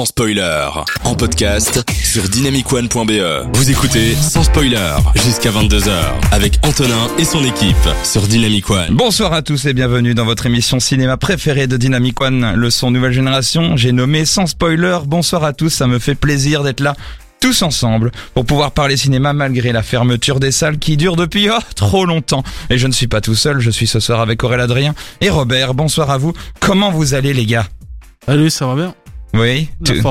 [0.00, 0.66] sans spoiler.
[1.04, 3.52] En podcast sur dynamicone.be.
[3.52, 5.92] Vous écoutez sans spoiler jusqu'à 22h
[6.32, 8.94] avec Antonin et son équipe sur Dynamic One.
[8.96, 12.90] Bonsoir à tous et bienvenue dans votre émission cinéma préférée de Dynamic One, le son
[12.90, 13.76] nouvelle génération.
[13.76, 15.00] J'ai nommé sans spoiler.
[15.04, 16.96] Bonsoir à tous, ça me fait plaisir d'être là
[17.38, 21.58] tous ensemble pour pouvoir parler cinéma malgré la fermeture des salles qui dure depuis oh,
[21.74, 22.42] trop longtemps.
[22.70, 25.28] Et je ne suis pas tout seul, je suis ce soir avec Aurélien Adrien et
[25.28, 25.74] Robert.
[25.74, 26.32] Bonsoir à vous.
[26.58, 27.66] Comment vous allez les gars?
[28.26, 28.94] Allez, ça va bien.
[29.34, 30.02] Oui, tu-.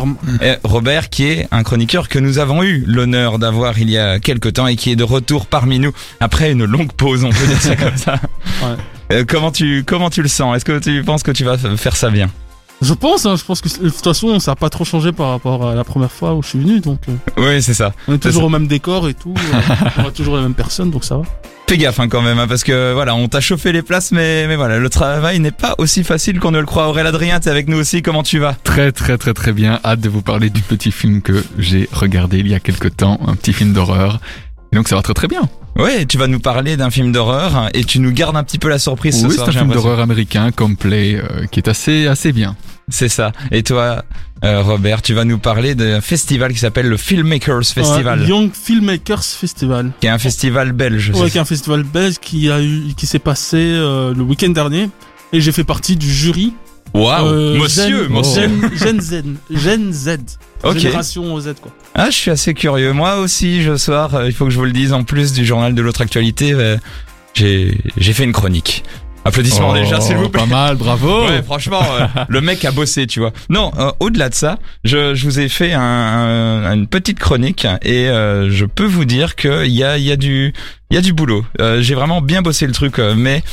[0.41, 4.19] Eh, Robert qui est un chroniqueur que nous avons eu l'honneur d'avoir il y a
[4.19, 7.47] quelque temps et qui est de retour parmi nous après une longue pause, on peut
[7.47, 8.13] dire ça comme ça.
[8.61, 8.75] Ouais.
[9.11, 10.55] Euh, comment tu comment tu le sens?
[10.55, 12.29] Est-ce que tu penses que tu vas faire ça bien?
[12.81, 15.31] Je pense, hein, je pense que de toute façon, ça a pas trop changé par
[15.31, 17.91] rapport à la première fois où je suis venu, donc euh, Oui, c'est ça.
[18.07, 18.45] on est toujours ça.
[18.45, 21.23] au même décor et tout, euh, on a toujours les mêmes personnes, donc ça va.
[21.67, 24.47] Fais gaffe hein, quand même, hein, parce que voilà, on t'a chauffé les places, mais
[24.47, 26.87] mais voilà, le travail n'est pas aussi facile qu'on ne le croit.
[26.87, 28.01] Aurélien Adrien, t'es avec nous aussi.
[28.01, 28.53] Comment tu vas?
[28.63, 29.79] Très très très très bien.
[29.85, 33.19] Hâte de vous parler du petit film que j'ai regardé il y a quelque temps,
[33.27, 34.19] un petit film d'horreur.
[34.71, 35.41] Et donc ça va très très bien.
[35.77, 38.67] Ouais, tu vas nous parler d'un film d'horreur et tu nous gardes un petit peu
[38.69, 39.47] la surprise ce oui, soir.
[39.49, 42.57] c'est un film d'horreur américain complet euh, qui est assez assez bien.
[42.89, 43.31] C'est ça.
[43.51, 44.03] Et toi,
[44.43, 48.49] euh, Robert, tu vas nous parler d'un festival qui s'appelle le Filmmakers Festival, Ouais, Young
[48.51, 49.91] Filmmakers Festival.
[50.01, 51.11] qui est un festival belge.
[51.11, 54.23] Ouais, c'est qui est un festival belge qui a eu, qui s'est passé euh, le
[54.23, 54.89] week-end dernier.
[55.31, 56.53] Et j'ai fait partie du jury.
[56.95, 58.49] Waouh, Euh, monsieur, Gen- monsieur.
[58.75, 59.23] Gen, Gen Z.
[59.51, 60.09] Gen Z.
[60.63, 60.77] Ok.
[60.77, 61.71] Génération Z, quoi.
[61.95, 62.91] Ah, je suis assez curieux.
[62.93, 65.45] Moi aussi, ce soir, euh, il faut que je vous le dise, en plus du
[65.45, 66.77] journal de l'autre actualité, euh,
[67.33, 68.83] j'ai j'ai fait une chronique.
[69.25, 70.39] Applaudissements Oh, déjà, s'il vous plaît.
[70.41, 71.25] Pas mal, bravo.
[71.27, 73.31] Ouais, franchement, euh, le mec a bossé, tu vois.
[73.49, 77.67] Non, euh, au-delà de ça, je, je vous ai fait un, un- une petite chronique
[77.83, 80.53] et euh, je peux vous dire qu'il y a, il y a du,
[80.89, 81.45] il y a du boulot.
[81.59, 83.43] Euh, J'ai vraiment bien bossé le truc, mais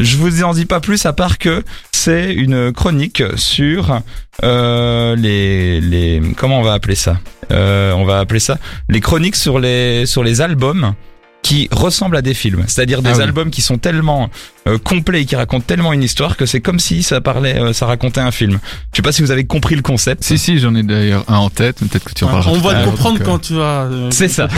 [0.00, 4.00] je vous en dis pas plus à part que c'est une chronique sur
[4.42, 7.18] euh, les, les, comment on va appeler ça?
[7.52, 10.94] Euh, On va appeler ça les chroniques sur les, sur les albums
[11.42, 13.22] qui ressemblent à des films, c'est-à-dire des Ah oui.
[13.22, 14.30] albums qui sont tellement
[14.66, 17.72] euh, complets et qui racontent tellement une histoire que c'est comme si ça parlait, euh,
[17.72, 18.58] ça racontait un film.
[18.92, 20.24] Je sais pas si vous avez compris le concept.
[20.24, 22.50] Si si, j'en ai d'ailleurs un en tête, mais peut-être que tu en parleras.
[22.50, 23.82] on va le comprendre donc, euh, quand tu vas.
[23.84, 24.48] euh, C'est ça.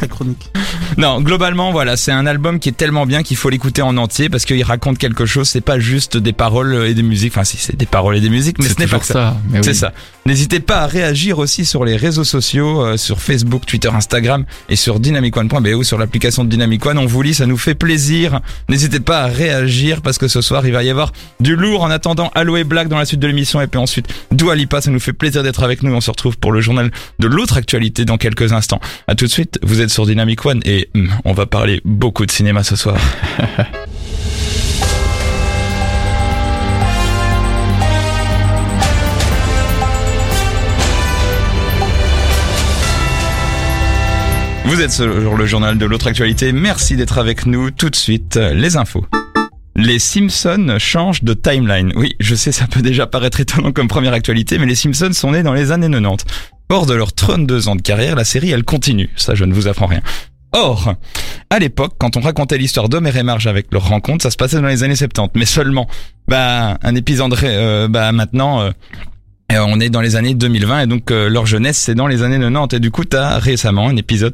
[0.00, 0.50] ta chronique.
[0.96, 4.28] Non, globalement, voilà, c'est un album qui est tellement bien qu'il faut l'écouter en entier
[4.28, 5.48] parce qu'il raconte quelque chose.
[5.48, 7.32] C'est pas juste des paroles et des musiques.
[7.32, 9.36] Enfin, si c'est des paroles et des musiques, mais ce n'est pas que ça.
[9.62, 9.74] C'est oui.
[9.74, 9.92] ça.
[10.26, 14.76] N'hésitez pas à réagir aussi sur les réseaux sociaux, euh, sur Facebook, Twitter, Instagram et
[14.76, 16.98] sur dynamicone.be ou sur l'application de Dynamic One.
[16.98, 18.40] On vous lit, ça nous fait plaisir.
[18.68, 19.49] N'hésitez pas à réagir
[20.02, 22.98] parce que ce soir, il va y avoir du lourd en attendant Aloe Black dans
[22.98, 24.80] la suite de l'émission et puis ensuite Dua Lipa.
[24.80, 25.92] Ça nous fait plaisir d'être avec nous.
[25.94, 28.80] On se retrouve pour le journal de l'autre actualité dans quelques instants.
[29.06, 29.58] À tout de suite.
[29.62, 32.98] Vous êtes sur Dynamic One et hum, on va parler beaucoup de cinéma ce soir.
[44.64, 46.52] Vous êtes sur le journal de l'autre actualité.
[46.52, 47.72] Merci d'être avec nous.
[47.72, 49.04] Tout de suite, les infos.
[49.80, 51.94] Les Simpsons changent de timeline.
[51.96, 55.30] Oui, je sais, ça peut déjà paraître étonnant comme première actualité, mais les Simpsons sont
[55.30, 56.26] nés dans les années 90.
[56.68, 59.08] Hors de leurs 32 ans de carrière, la série, elle continue.
[59.16, 60.02] Ça, je ne vous apprends rien.
[60.52, 60.96] Or,
[61.48, 64.60] à l'époque, quand on racontait l'histoire d'Homer et Marge avec leur rencontre, ça se passait
[64.60, 65.30] dans les années 70.
[65.34, 65.88] Mais seulement,
[66.28, 68.72] bah, un épisode, euh, bah, maintenant, euh,
[69.50, 72.22] et on est dans les années 2020 et donc euh, leur jeunesse c'est dans les
[72.22, 74.32] années 90 et du coup t'as récemment un épisode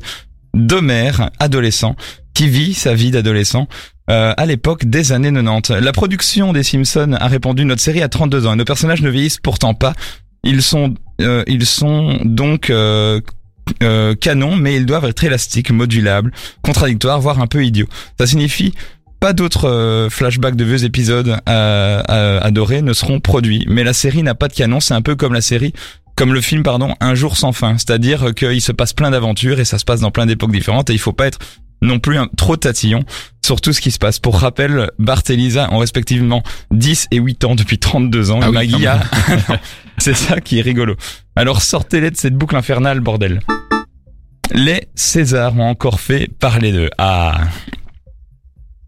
[0.52, 1.96] d'Homer adolescent
[2.34, 3.66] qui vit sa vie d'adolescent
[4.10, 5.80] euh, à l'époque des années 90.
[5.82, 9.10] La production des Simpsons a répondu notre série a 32 ans et nos personnages ne
[9.10, 9.94] vieillissent pourtant pas.
[10.44, 13.20] Ils sont euh, ils sont donc euh,
[13.82, 17.88] euh, canons mais ils doivent être élastiques, modulables, contradictoires, voire un peu idiots.
[18.18, 18.74] Ça signifie
[19.18, 23.64] pas d'autres euh, flashbacks de vieux épisodes adorés ne seront produits.
[23.68, 25.72] Mais la série n'a pas de canon, c'est un peu comme la série,
[26.16, 27.78] comme le film, pardon, Un jour sans fin.
[27.78, 30.92] C'est-à-dire qu'il se passe plein d'aventures et ça se passe dans plein d'époques différentes et
[30.92, 31.38] il faut pas être
[31.82, 33.04] non plus un, trop tatillon
[33.44, 34.19] sur tout ce qui se passe.
[34.19, 36.42] Pour rappel, Bart et Lisa ont respectivement
[36.72, 39.60] 10 et 8 ans depuis 32 ans Ah et oui, Maggie quand a...
[39.98, 40.97] c'est ça qui est rigolo.
[41.36, 43.41] Alors sortez-les de cette boucle infernale, bordel.
[44.53, 46.91] Les Césars ont encore fait parler d'eux.
[46.98, 47.41] Ah,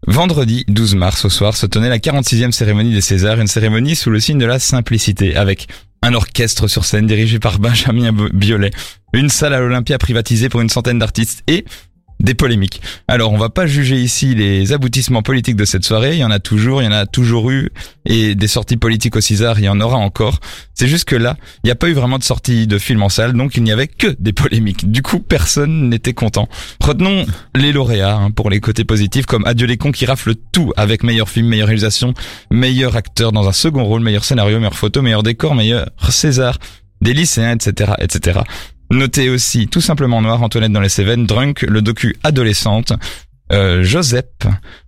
[0.07, 4.09] Vendredi 12 mars au soir se tenait la 46e cérémonie des Césars, une cérémonie sous
[4.09, 5.67] le signe de la simplicité, avec
[6.01, 8.71] un orchestre sur scène dirigé par Benjamin Biolay,
[9.13, 11.65] une salle à l'Olympia privatisée pour une centaine d'artistes et
[12.19, 12.81] des polémiques.
[13.07, 16.13] Alors, on va pas juger ici les aboutissements politiques de cette soirée.
[16.13, 17.69] Il y en a toujours, il y en a toujours eu,
[18.05, 20.39] et des sorties politiques au César, il y en aura encore.
[20.73, 23.09] C'est juste que là, il n'y a pas eu vraiment de sortie de film en
[23.09, 24.91] salle, donc il n'y avait que des polémiques.
[24.91, 26.49] Du coup, personne n'était content.
[26.81, 27.25] Retenons
[27.55, 31.03] les lauréats hein, pour les côtés positifs, comme Adieu les cons qui rafle tout avec
[31.03, 32.13] meilleur film, meilleure réalisation,
[32.51, 36.57] meilleur acteur dans un second rôle, meilleur scénario, meilleure photo, meilleur décor, meilleur César.
[37.01, 38.41] des lycéens, etc., etc.
[38.91, 42.93] Notez aussi tout simplement noir Antoinette dans les Cévennes, Drunk, le docu adolescente,
[43.51, 44.25] euh, Joseph,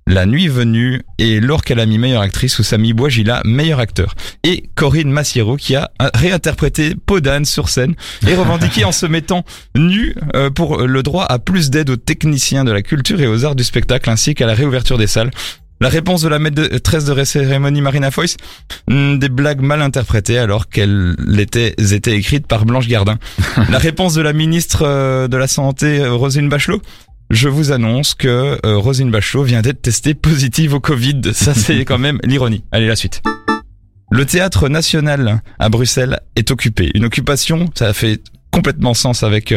[0.06, 4.16] La Nuit Venue et Laure Calamy, meilleure actrice, ou Samy Bouagila, meilleur acteur.
[4.44, 7.96] Et Corinne Massiero qui a réinterprété Podane sur scène
[8.28, 9.44] et revendiqué en se mettant
[9.76, 13.46] nu euh, pour le droit à plus d'aide aux techniciens de la culture et aux
[13.46, 15.32] arts du spectacle ainsi qu'à la réouverture des salles.
[15.82, 18.38] La réponse de la maîtresse de cérémonie Marina Foyce,
[18.88, 23.18] hmm, des blagues mal interprétées alors qu'elles étaient, étaient écrites par Blanche Gardin.
[23.72, 26.84] La réponse de la ministre euh, de la Santé, euh, Rosine Bachelot,
[27.32, 31.22] je vous annonce que euh, Rosine Bachelot vient d'être testée positive au Covid.
[31.34, 32.64] Ça, c'est quand même l'ironie.
[32.72, 33.24] Allez, la suite.
[34.12, 36.92] Le théâtre national à Bruxelles est occupé.
[36.94, 39.52] Une occupation, ça fait complètement sens avec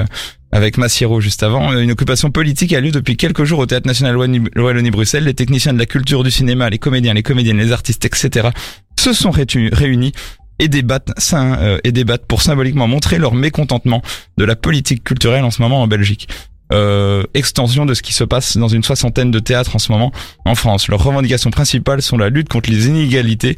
[0.54, 1.76] avec Massiero juste avant.
[1.76, 5.24] Une occupation politique a lieu depuis quelques jours au Théâtre National Wallonie-Bruxelles.
[5.24, 8.50] Les techniciens de la culture, du cinéma, les comédiens, les comédiennes, les artistes, etc.
[8.98, 10.12] se sont réunis
[10.60, 14.00] et débattent, euh, et débattent pour symboliquement montrer leur mécontentement
[14.38, 16.28] de la politique culturelle en ce moment en Belgique.
[16.72, 20.12] Euh, extension de ce qui se passe dans une soixantaine de théâtres en ce moment
[20.44, 20.86] en France.
[20.86, 23.56] Leurs revendications principales sont la lutte contre les inégalités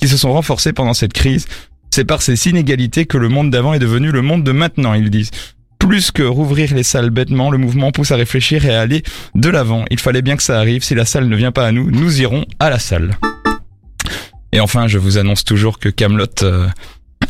[0.00, 1.46] qui se sont renforcées pendant cette crise.
[1.90, 5.10] C'est par ces inégalités que le monde d'avant est devenu le monde de maintenant, ils
[5.10, 5.30] disent.
[5.88, 9.02] Plus que rouvrir les salles bêtement, le mouvement pousse à réfléchir et à aller
[9.34, 9.86] de l'avant.
[9.90, 10.84] Il fallait bien que ça arrive.
[10.84, 13.16] Si la salle ne vient pas à nous, nous irons à la salle.
[14.52, 16.68] Et enfin, je vous annonce toujours que Camelot euh,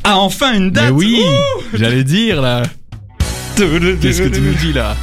[0.03, 0.87] a enfin une date.
[0.87, 1.23] Mais oui,
[1.73, 2.65] j'allais dire là.
[3.55, 4.97] Qu'est-ce que tu nous dis là?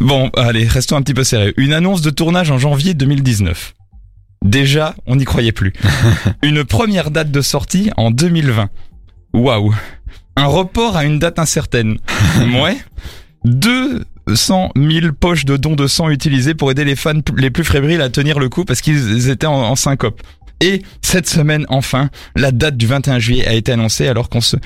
[0.00, 1.52] Bon, allez, restons un petit peu sérieux.
[1.58, 3.74] Une annonce de tournage en janvier 2019.
[4.42, 5.74] Déjà, on n'y croyait plus.
[6.42, 8.70] Une première date de sortie en 2020.
[9.34, 9.74] Waouh
[10.38, 11.98] un report à une date incertaine.
[12.62, 12.76] ouais.
[13.44, 18.00] 200 000 poches de dons de sang utilisées pour aider les fans les plus fébriles
[18.00, 20.22] à tenir le coup parce qu'ils étaient en, syncope.
[20.60, 24.56] Et cette semaine, enfin, la date du 21 juillet a été annoncée alors qu'on se,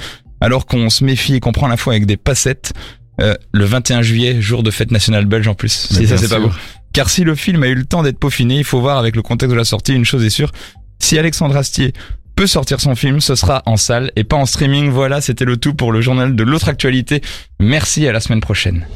[0.40, 2.72] alors qu'on se méfie et qu'on prend la foi avec des passettes.
[3.20, 5.72] Euh, le 21 juillet, jour de fête nationale belge en plus.
[5.90, 6.50] si ça c'est pas beau.
[6.94, 9.22] Car si le film a eu le temps d'être peaufiné, il faut voir avec le
[9.22, 10.50] contexte de la sortie, une chose est sûre.
[10.98, 11.92] Si Alexandre Astier
[12.34, 14.90] peut sortir son film, ce sera en salle et pas en streaming.
[14.90, 17.22] Voilà, c'était le tout pour le journal de l'autre actualité.
[17.60, 18.86] Merci à la semaine prochaine.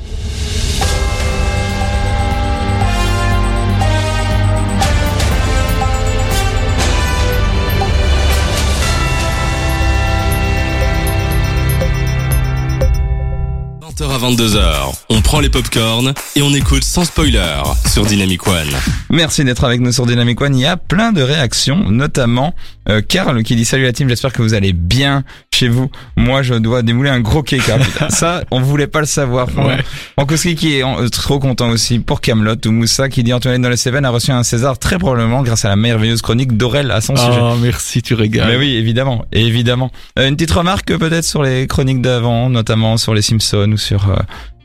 [14.17, 18.75] À 22h, on prend les popcorns et on écoute sans spoiler sur Dynamic One.
[19.11, 20.57] Merci d'être avec nous sur Dynamic One.
[20.57, 22.55] Il y a plein de réactions, notamment
[22.89, 25.23] euh, Karl qui dit salut la team, j'espère que vous allez bien
[25.57, 25.91] chez vous.
[26.17, 27.63] Moi, je dois démouler un gros cake.
[28.11, 29.49] Ça, on voulait pas le savoir.
[29.57, 30.55] Ouais.
[30.55, 33.77] qui est euh, trop content aussi pour Camelot ou Moussa qui dit Antoine dans le
[33.77, 37.15] Cévennes a reçu un César très probablement grâce à la merveilleuse chronique d'Aurel à son
[37.15, 37.41] oh, sujet.
[37.63, 38.49] merci, tu régales.
[38.49, 39.91] Mais oui, évidemment, évidemment.
[40.19, 44.11] Euh, une petite remarque peut-être sur les chroniques d'avant, notamment sur les Simpsons ou sur
[44.11, 44.17] euh,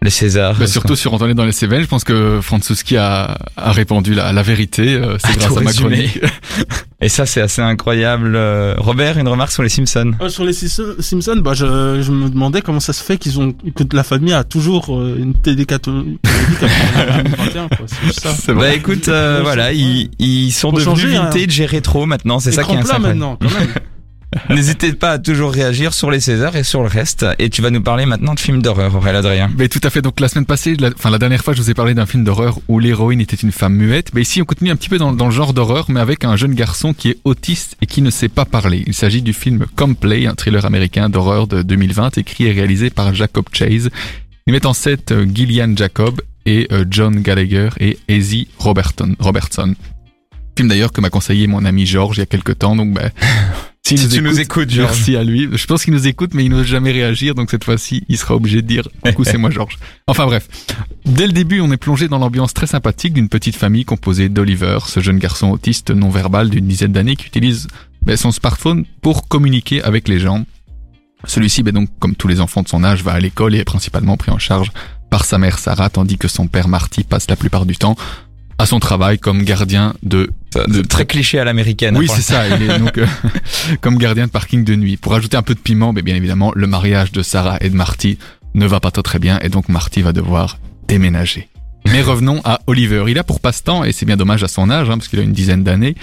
[0.04, 0.56] les Césars.
[0.58, 4.34] Bah, surtout sur Antoine dans les Cévennes, je pense que Franceschi a, a répondu la,
[4.34, 6.20] la vérité, euh, c'est grâce à ma chronique.
[7.04, 8.34] Et ça, c'est assez incroyable.
[8.36, 12.62] Euh, Robert, une remarque sur les Simpsons Sur les Simpsons, bah, je, je, me demandais
[12.62, 16.20] comment ça se fait qu'ils ont que la famille a toujours une télé catholique.
[18.40, 21.30] c'est Bah écoute, voilà, ils, ils sont devenus changer, hein.
[21.30, 22.40] vintage et rétro maintenant.
[22.40, 23.08] C'est ça qui est incroyable.
[23.08, 23.70] maintenant, quand même.
[24.50, 27.26] N'hésitez pas à toujours réagir sur les Césars et sur le reste.
[27.38, 29.52] Et tu vas nous parler maintenant de films d'horreur, Aurélien Adrien.
[29.58, 30.02] Mais tout à fait.
[30.02, 32.24] Donc la semaine passée, la, enfin la dernière fois, je vous ai parlé d'un film
[32.24, 34.14] d'horreur où l'héroïne était une femme muette.
[34.14, 36.36] Mais ici, on continue un petit peu dans, dans le genre d'horreur, mais avec un
[36.38, 38.84] jeune garçon qui est autiste et qui ne sait pas parler.
[38.88, 43.14] Il s'agit du film Complay, un thriller américain d'horreur de 2020, écrit et réalisé par
[43.14, 43.90] Jacob Chase.
[44.48, 49.16] Il met en scène euh, Gillian Jacob et euh, John Gallagher et Ezzy Robertson.
[50.58, 52.76] Film d'ailleurs que m'a conseillé mon ami George il y a quelques temps.
[52.76, 52.98] Donc
[53.98, 54.92] si, tu nous écoutes, Georges.
[54.92, 55.50] Merci à lui.
[55.52, 58.36] Je pense qu'il nous écoute, mais il n'ose jamais réagir, donc cette fois-ci, il sera
[58.36, 59.78] obligé de dire coucou, c'est moi, Georges.
[60.08, 60.48] Enfin bref.
[61.06, 64.80] Dès le début, on est plongé dans l'ambiance très sympathique d'une petite famille composée d'Oliver,
[64.88, 67.68] ce jeune garçon autiste non-verbal d'une dizaine d'années qui utilise
[68.06, 70.46] ben, son smartphone pour communiquer avec les gens.
[71.26, 73.64] Celui-ci, ben, donc, comme tous les enfants de son âge, va à l'école et est
[73.64, 74.72] principalement pris en charge
[75.10, 77.96] par sa mère Sarah, tandis que son père Marty passe la plupart du temps
[78.62, 80.30] à son travail comme gardien de,
[80.68, 81.98] de très cliché à l'américaine.
[81.98, 82.48] Oui, c'est ça.
[82.48, 83.08] Il est donc euh,
[83.82, 84.98] comme gardien de parking de nuit.
[84.98, 87.76] Pour ajouter un peu de piment, mais bien évidemment, le mariage de Sarah et de
[87.76, 88.20] Marty
[88.54, 91.50] ne va pas très bien et donc Marty va devoir déménager.
[91.88, 93.04] Mais revenons à Oliver.
[93.08, 95.24] Il a pour passe-temps, et c'est bien dommage à son âge, hein, parce qu'il a
[95.24, 95.96] une dizaine d'années,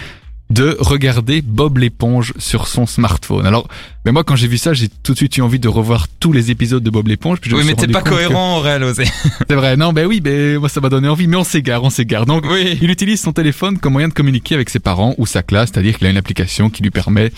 [0.50, 3.46] de regarder Bob l'éponge sur son smartphone.
[3.46, 3.68] Alors,
[4.04, 6.32] mais moi quand j'ai vu ça, j'ai tout de suite eu envie de revoir tous
[6.32, 7.38] les épisodes de Bob l'éponge.
[7.52, 10.80] Oui, mais t'es pas cohérent en réel, C'est vrai, non, ben oui, ben moi ça
[10.80, 12.24] m'a donné envie, mais on s'égare, on s'égare.
[12.24, 12.78] Donc, oui.
[12.80, 15.98] il utilise son téléphone comme moyen de communiquer avec ses parents ou sa classe, c'est-à-dire
[15.98, 17.30] qu'il a une application qui lui permet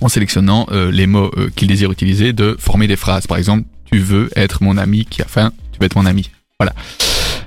[0.00, 3.26] en sélectionnant euh, les mots euh, qu'il désire utiliser, de former des phrases.
[3.26, 6.30] Par exemple, tu veux être mon ami qui a faim, tu veux être mon ami.
[6.58, 6.74] Voilà.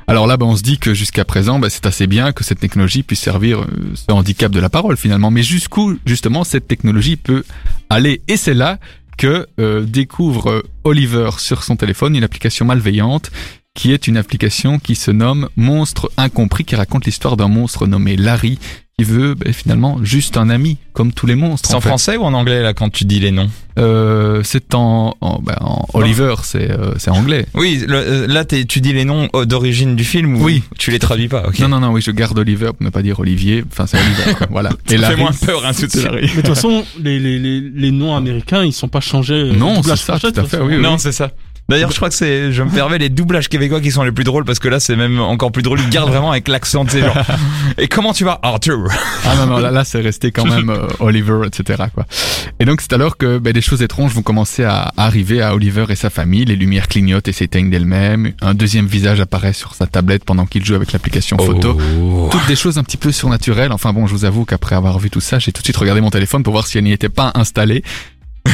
[0.09, 2.59] Alors là, bah, on se dit que jusqu'à présent, bah, c'est assez bien que cette
[2.59, 5.29] technologie puisse servir euh, ce handicap de la parole finalement.
[5.29, 7.43] Mais jusqu'où justement cette technologie peut
[7.91, 8.23] aller?
[8.27, 8.79] Et c'est là
[9.19, 13.29] que euh, découvre euh, Oliver sur son téléphone une application malveillante
[13.75, 18.17] qui est une application qui se nomme Monstre Incompris, qui raconte l'histoire d'un monstre nommé
[18.17, 18.57] Larry,
[18.99, 21.69] qui veut bah, finalement juste un ami, comme tous les monstres.
[21.69, 21.89] C'est en fait.
[21.89, 23.49] français ou en anglais là quand tu dis les noms?
[23.77, 27.45] Euh, c'est en, en, bah, en Oliver, c'est euh, c'est anglais.
[27.53, 30.63] Oui, le- euh, là t'es- tu dis les noms d'origine du film ou Oui.
[30.77, 31.43] tu les traduis pas?
[31.59, 33.63] Non, non, non, oui, je garde Oliver pour ne pas dire Olivier.
[33.71, 34.47] Enfin, c'est Oliver, quoi.
[34.51, 34.69] voilà.
[34.71, 35.87] Ça fait Larry, moins peur hein, tout.
[36.13, 39.51] Mais de toute façon, les, les, les, les noms américains, ils sont pas changés.
[39.53, 40.63] Non, c'est ça, tout à fait, façon.
[40.65, 40.81] oui, oui.
[40.81, 41.31] Non, c'est ça.
[41.69, 44.23] D'ailleurs, je crois que c'est, je me permets, les doublages québécois qui sont les plus
[44.23, 45.79] drôles parce que là, c'est même encore plus drôle.
[45.79, 47.13] Ils gardent vraiment avec l'accent de ces gens.
[47.77, 48.87] Et comment tu vas, Arthur?
[49.23, 51.83] Ah non, non, là, là c'est resté quand même euh, Oliver, etc.
[51.93, 52.07] Quoi.
[52.59, 55.85] Et donc c'est alors que ben, des choses étranges vont commencer à arriver à Oliver
[55.89, 56.43] et sa famille.
[56.45, 58.31] Les lumières clignotent et s'éteignent d'elles-mêmes.
[58.41, 61.77] Un deuxième visage apparaît sur sa tablette pendant qu'il joue avec l'application photo.
[61.79, 62.29] Oh.
[62.31, 63.71] Toutes des choses un petit peu surnaturelles.
[63.71, 66.01] Enfin bon, je vous avoue qu'après avoir vu tout ça, j'ai tout de suite regardé
[66.01, 67.83] mon téléphone pour voir si elle n'y était pas installée.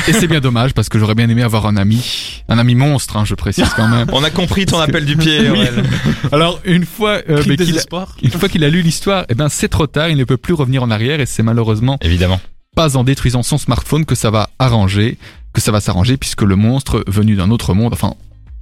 [0.08, 3.18] Et c'est bien dommage parce que j'aurais bien aimé avoir un ami, un ami monstre,
[3.18, 4.08] hein, je précise quand même.
[4.12, 5.40] On a compris ton appel du pied.
[5.50, 5.60] Oui.
[5.60, 5.84] Aurel.
[6.32, 7.84] Alors une fois euh, qu'il a,
[8.22, 10.54] une fois qu'il a lu l'histoire, eh ben c'est trop tard, il ne peut plus
[10.54, 12.40] revenir en arrière et c'est malheureusement Évidemment.
[12.76, 15.18] pas en détruisant son smartphone que ça va arranger,
[15.54, 18.14] que ça va s'arranger puisque le monstre venu d'un autre monde, enfin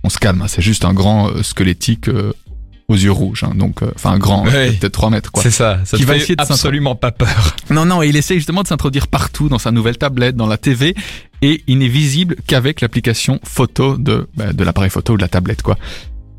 [0.04, 2.34] on se calme, hein, c'est juste un grand euh, squelettique euh,
[2.93, 4.71] aux yeux rouges, hein, donc euh, enfin un grand, Ouais.
[4.71, 5.43] peut-être 3 mètres quoi.
[5.43, 5.79] C'est ça.
[5.85, 7.55] Ça Qui te va fait essayer de absolument pas peur.
[7.69, 10.57] Non, non, et il essaye justement de s'introduire partout dans sa nouvelle tablette, dans la
[10.57, 10.95] TV,
[11.41, 15.27] et il n'est visible qu'avec l'application photo de, bah, de l'appareil photo ou de la
[15.27, 15.77] tablette, quoi.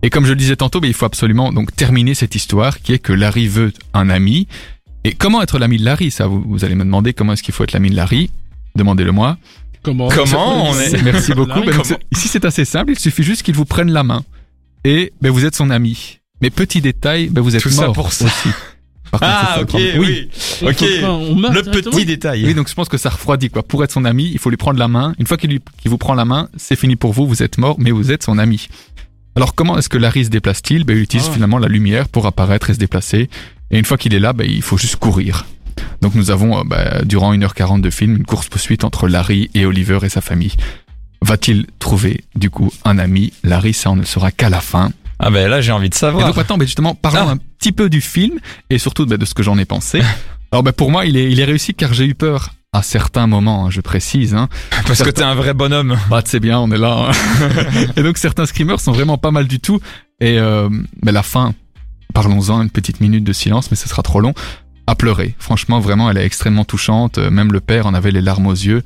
[0.02, 2.92] Et comme je le disais tantôt, bah, il faut absolument donc terminer cette histoire qui
[2.92, 4.46] est que Larry veut un ami.
[5.04, 7.54] Et comment être l'ami de Larry Ça, vous, vous allez me demander comment est-ce qu'il
[7.54, 8.30] faut être l'ami de Larry?
[8.76, 9.38] Demandez-le moi.
[9.82, 11.48] Comment Comment on est- Merci beaucoup.
[11.60, 12.92] Larry, Ben, ici, c'est assez simple.
[12.92, 14.24] Il suffit juste qu'il vous prenne la main.
[14.84, 16.20] Et ben, vous êtes son ami.
[16.40, 18.24] Mais petit détail, ben, vous êtes Tout ça mort pour ça.
[18.26, 18.48] aussi.
[19.10, 20.28] Par contre, Ah, c'est ça le ok, oui.
[20.62, 20.84] Il Ok.
[21.04, 21.94] on meurt Le directement.
[21.96, 22.44] petit détail.
[22.46, 23.62] Oui, donc je pense que ça refroidit quoi.
[23.62, 25.14] Pour être son ami, il faut lui prendre la main.
[25.18, 27.58] Une fois qu'il lui- qu'il vous prend la main, c'est fini pour vous, vous êtes
[27.58, 28.66] mort, mais vous êtes son ami.
[29.36, 30.84] Alors comment est-ce que Larry se déplace-t-il?
[30.84, 31.32] Ben, Il utilise Ah.
[31.34, 33.28] finalement la lumière pour apparaître et se déplacer.
[33.70, 35.46] Et une fois qu'il est là, ben, il faut juste courir.
[36.02, 39.98] Donc nous avons, euh, ben, durant 1h40 de film, une course-poursuite entre Larry et Oliver
[40.02, 40.52] et sa famille.
[41.22, 43.32] Va-t-il trouver, du coup, un ami?
[43.44, 44.92] Larry, ça on ne le saura qu'à la fin.
[45.18, 46.26] Ah ben là, j'ai envie de Et savoir.
[46.26, 47.32] donc maintenant, ben, justement, parlons Ah.
[47.32, 48.38] un petit peu du film
[48.70, 50.00] et surtout ben, de ce que j'en ai pensé.
[50.52, 53.26] Alors ben, pour moi, il est, il est réussi car j'ai eu peur à certains
[53.28, 54.34] moments, hein, je précise.
[54.34, 54.48] Hein.
[54.86, 55.96] Parce que t'es un vrai bonhomme.
[56.10, 57.08] Bah, c'est bien, on est là.
[57.10, 57.86] hein.
[57.96, 59.80] et donc certains screamers sont vraiment pas mal du tout.
[60.20, 60.68] Et euh,
[61.02, 61.54] ben, la fin,
[62.12, 64.34] parlons-en une petite minute de silence, mais ce sera trop long.
[64.86, 65.34] À pleurer.
[65.38, 67.18] Franchement, vraiment, elle est extrêmement touchante.
[67.18, 68.82] Euh, Même le père en avait les larmes aux yeux.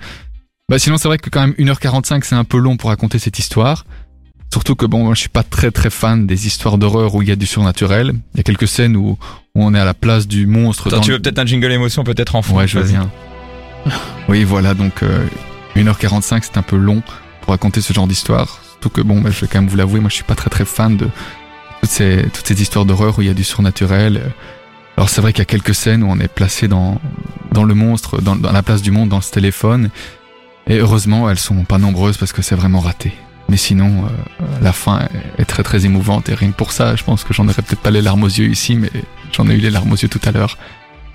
[0.68, 3.38] Bah, sinon, c'est vrai que quand même 1h45, c'est un peu long pour raconter cette
[3.38, 3.84] histoire.
[4.52, 7.28] Surtout que bon, moi, je suis pas très très fan des histoires d'horreur où il
[7.28, 8.12] y a du surnaturel.
[8.34, 9.16] Il y a quelques scènes où, où
[9.64, 10.86] on est à la place du monstre.
[10.88, 12.56] Attends, dans tu le- veux peut-être un jingle émotion, peut-être en fond.
[12.56, 13.10] Ouais, je veux bien.
[14.28, 15.26] oui, voilà, donc euh,
[15.76, 17.02] 1h45, c'est un peu long
[17.42, 18.60] pour raconter ce genre d'histoire.
[18.72, 20.50] Surtout que, bon, bah, je vais quand même vous l'avouer, moi je suis pas très
[20.50, 21.08] très fan de
[21.80, 24.32] toutes ces, toutes ces histoires d'horreur où il y a du surnaturel.
[24.96, 27.00] Alors c'est vrai qu'il y a quelques scènes où on est placé dans,
[27.52, 29.90] dans le monstre, dans, dans la place du monde, dans ce téléphone.
[30.66, 33.12] Et heureusement, elles sont pas nombreuses parce que c'est vraiment raté.
[33.48, 37.02] Mais sinon, euh, la fin est très très émouvante et rien que pour ça, je
[37.04, 38.90] pense que j'en aurais peut-être pas les larmes aux yeux ici, mais
[39.32, 40.58] j'en ai eu les larmes aux yeux tout à l'heure.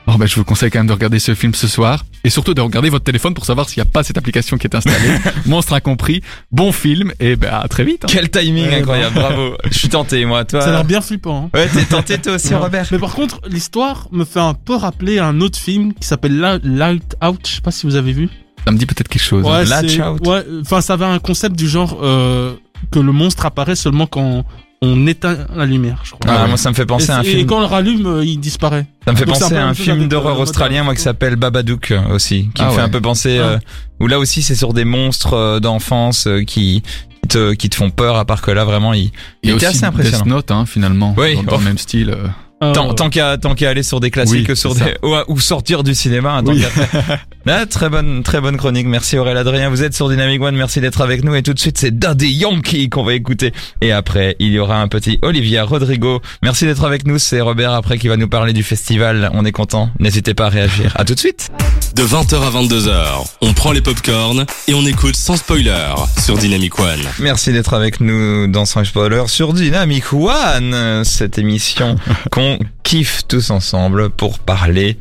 [0.06, 2.54] Alors ben, je vous conseille quand même de regarder ce film ce soir et surtout
[2.54, 5.18] de regarder votre téléphone pour savoir s'il n'y a pas cette application qui est installée.
[5.46, 6.22] Monstre incompris,
[6.52, 8.04] bon film et ben à très vite.
[8.04, 8.08] hein.
[8.12, 9.54] Quel timing Ouais, incroyable, bravo.
[9.72, 10.44] Je suis tenté, moi.
[10.44, 10.60] Toi.
[10.60, 11.46] Ça a l'air bien flippant.
[11.54, 11.58] hein.
[11.58, 12.56] Ouais, t'es tenté toi aussi, Ouais.
[12.60, 12.86] Robert.
[12.92, 17.16] Mais par contre, l'histoire me fait un peu rappeler un autre film qui s'appelle Light
[17.26, 17.40] Out.
[17.48, 18.28] Je sais pas si vous avez vu.
[18.66, 19.44] Ça me dit peut-être quelque chose.
[19.46, 20.26] Ouais, Latch Out.
[20.28, 22.54] ouais, enfin, ça avait un concept du genre euh,
[22.92, 24.44] que le monstre apparaît seulement quand
[24.82, 26.20] on éteint la lumière, je crois.
[26.28, 26.48] Ah, ouais.
[26.50, 27.46] moi, ça me fait penser et, à un et film.
[27.48, 28.86] quand on le rallume, euh, il disparaît.
[29.06, 32.02] Ça me fait Donc, penser à un film d'horreur australien, moi, qui s'appelle Babadook euh,
[32.14, 32.84] aussi, qui Ah me fait ouais.
[32.84, 33.58] un peu penser, euh,
[34.02, 36.84] où là aussi, c'est sur des monstres euh, d'enfance euh, qui
[37.30, 39.12] te qui te font peur, à part que là, vraiment, il, Il y
[39.44, 40.24] il a était aussi assez impressionnant.
[40.26, 41.60] Death Note hein, finalement Oui, dans, dans oh.
[41.60, 42.10] le même style.
[42.10, 42.28] euh.
[42.60, 45.16] Ah, Tant, tant qu'à tant qu'à aller sur des classiques Oui, que sur des ou,
[45.28, 46.64] ou sortir du cinéma hein, tant Oui.
[47.46, 48.88] Ah, très bonne très bonne chronique.
[48.88, 49.70] Merci Aurélien Adrien.
[49.70, 50.56] Vous êtes sur Dynamic One.
[50.56, 51.36] Merci d'être avec nous.
[51.36, 53.52] Et tout de suite c'est Daddy Yankee qu'on va écouter.
[53.82, 56.22] Et après il y aura un petit Olivia Rodrigo.
[56.42, 57.20] Merci d'être avec nous.
[57.20, 59.30] C'est Robert après qui va nous parler du festival.
[59.34, 59.90] On est content.
[60.00, 60.94] N'hésitez pas à réagir.
[60.96, 61.52] À tout de suite.
[61.96, 66.80] De 20h à 22h, on prend les popcorns et on écoute sans spoiler sur Dynamic
[66.80, 67.02] One.
[67.20, 71.98] Merci d'être avec nous dans Sans Spoiler sur Dynamic One, cette émission
[72.32, 74.98] qu'on kiffe tous ensemble pour parler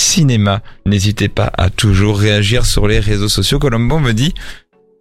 [0.00, 0.62] cinéma.
[0.86, 3.58] N'hésitez pas à toujours réagir sur les réseaux sociaux.
[3.58, 4.34] Colombo me dit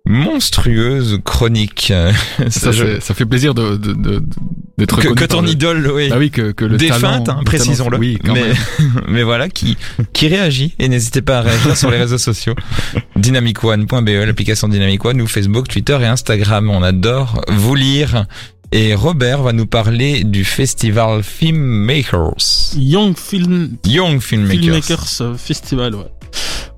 [0.06, 1.94] monstrueuse chronique.
[2.50, 4.22] Ça, je- c'est- ça fait plaisir de, de,
[4.86, 6.10] que, ton le- idole, oui.
[6.12, 7.98] Ah oui, que, que le défunte, hein, précisons-le.
[7.98, 8.44] Oui, mais,
[9.08, 9.78] mais voilà, qui,
[10.12, 10.76] qui réagit.
[10.80, 12.54] Et n'hésitez pas à réagir sur les réseaux sociaux.
[13.16, 16.70] Dynamicone.be, l'application Dynamic One, ou Facebook, Twitter et Instagram.
[16.70, 18.26] On adore vous lire.
[18.76, 22.74] Et Robert va nous parler du festival Filmmakers.
[22.76, 24.60] Young Film Young Filmmakers.
[24.62, 26.12] Filmmakers euh, Festival, ouais.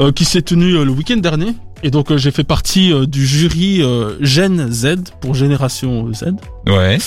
[0.02, 1.54] Euh, qui s'est tenu euh, le week-end dernier.
[1.84, 3.82] Et donc euh, j'ai fait partie du jury
[4.20, 6.34] Gen Z pour Génération Z.
[6.68, 6.98] Ouais.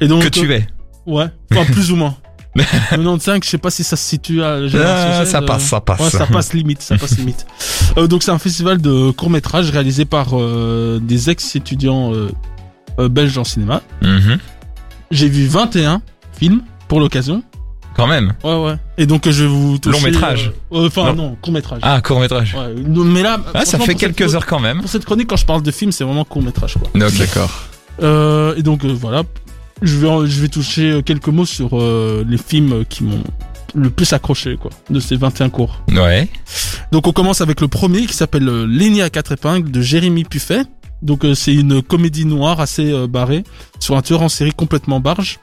[0.00, 0.66] Et donc que tu es.
[1.06, 2.16] Ouais, enfin plus ou moins.
[2.56, 5.80] 95, je sais pas si ça se situe à Génération Ah, Z, ça passe, ça
[5.80, 6.00] passe.
[6.00, 7.46] Ouais, ça passe limite, ça passe limite.
[8.08, 10.34] Donc c'est un festival de court métrage réalisé par
[11.00, 12.28] des ex-étudiants euh,
[12.98, 13.82] euh, belges en cinéma.
[14.02, 14.38] Mhm.
[15.10, 16.02] J'ai vu 21
[16.38, 17.42] films pour l'occasion.
[17.94, 18.32] Quand même.
[18.42, 18.76] Ouais ouais.
[18.96, 20.52] Et donc euh, je vais vous toucher, Long métrage.
[20.72, 21.36] euh, euh, Enfin Non.
[21.42, 21.80] court métrage.
[21.82, 22.54] Ah, court métrage.
[22.54, 24.80] Ouais, mais là, Ah, ça fait cette quelques heures quand même.
[24.80, 26.88] Pour cette chronique, quand je parle de film, c'est vraiment court métrage quoi.
[26.94, 27.18] Ok.
[27.18, 27.50] D'accord.
[28.02, 29.24] Euh, et donc voilà,
[29.82, 31.78] je vais je vais toucher quelques mots sur
[32.26, 33.22] les films qui m'ont
[33.74, 35.82] le plus accroché quoi de ces 21 cours.
[35.90, 36.28] Ouais.
[36.92, 40.62] Donc on commence avec le premier qui s'appelle L'aîné à quatre épingles de Jérémy Puffet.
[41.02, 43.44] Donc euh, c'est une comédie noire assez euh, barrée
[43.80, 45.40] sur un tueur en série complètement barge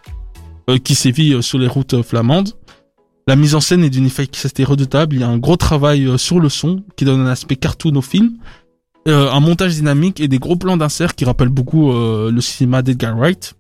[0.70, 2.54] euh, qui sévit sur les routes flamandes.
[3.28, 5.16] La mise en scène est d'une efficacité redoutable.
[5.16, 8.02] Il y a un gros travail sur le son qui donne un aspect cartoon au
[8.02, 8.38] film.
[9.08, 12.82] Euh, un montage dynamique et des gros plans d'insert qui rappellent beaucoup euh, le cinéma
[12.82, 13.54] d'Edgar Wright.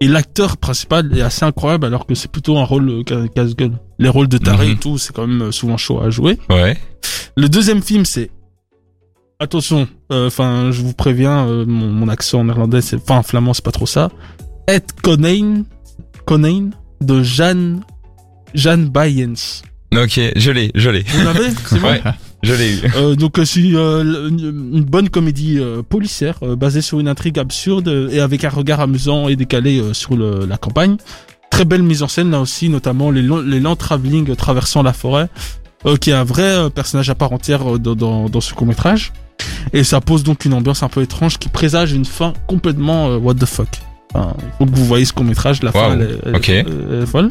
[0.00, 3.72] Et l'acteur principal est assez incroyable alors que c'est plutôt un rôle ca- casse-gueule.
[3.98, 4.72] Les rôles de taré Mhm.
[4.72, 6.38] et tout, c'est quand même souvent chaud à jouer.
[6.50, 6.76] Ouais.
[7.36, 8.30] Le deuxième film, c'est
[9.40, 9.88] attention.
[10.10, 13.86] Enfin, je vous préviens, euh, mon, mon accent néerlandais, c'est enfin flamand, c'est pas trop
[13.86, 14.10] ça.
[14.66, 15.62] Ed Conain,
[16.26, 17.80] Conain de Jeanne
[18.54, 19.62] Jeanne Bayens.
[19.94, 21.02] Ok, je l'ai, je l'ai.
[21.08, 22.02] Vous l'avez C'est Ouais,
[22.42, 22.80] je l'ai eu.
[22.96, 27.38] Euh, donc euh, c'est euh, une, bonne comédie euh, policière euh, basée sur une intrigue
[27.38, 30.96] absurde euh, et avec un regard amusant et décalé euh, sur le- la campagne.
[31.50, 34.92] Très belle mise en scène là aussi, notamment les, longs- les lents travelling traversant la
[34.92, 35.28] forêt,
[35.86, 38.52] euh, qui est un vrai euh, personnage à part entière euh, dans, dans, dans ce
[38.52, 39.12] court métrage.
[39.72, 43.16] Et ça pose donc une ambiance un peu étrange qui présage une fin complètement euh,
[43.18, 43.68] what the fuck.
[44.14, 46.48] Enfin, il faut que vous voyez ce court métrage, la fin elle, est- elle- ok.
[46.48, 47.30] elle- elle est folle.